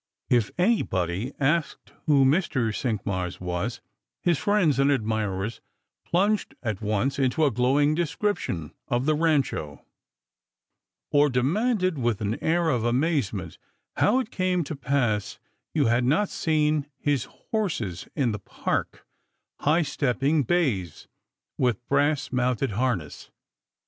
If 0.31 0.49
anybody 0.57 1.31
asked 1.39 1.93
who 2.07 2.25
Mr. 2.25 2.73
Cinqmars 2.75 3.39
was, 3.39 3.81
his 4.19 4.39
friends 4.39 4.79
and 4.79 4.89
admirers 4.91 5.61
plunged 6.05 6.55
at 6.63 6.81
once 6.81 7.19
into 7.19 7.45
a 7.45 7.51
glowing 7.51 7.93
description 7.93 8.73
of 8.87 9.05
the 9.05 9.13
Eancho, 9.15 9.85
or 11.11 11.29
demanded 11.29 11.99
with 11.99 12.19
an 12.19 12.43
air 12.43 12.67
of 12.69 12.83
amazement 12.83 13.59
how 13.97 14.17
it 14.17 14.31
came 14.31 14.63
to 14.63 14.75
pass 14.75 15.37
you 15.71 15.85
had 15.85 16.03
not 16.03 16.29
seen 16.29 16.87
his 16.97 17.25
horses 17.51 18.07
in 18.15 18.31
the 18.31 18.39
park— 18.39 19.05
high 19.59 19.83
stepping 19.83 20.41
bays, 20.41 21.07
with 21.59 21.87
brass 21.87 22.31
mounted 22.31 22.71
harness. 22.71 23.29